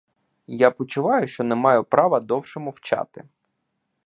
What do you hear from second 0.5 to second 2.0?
Я почуваю, що не маю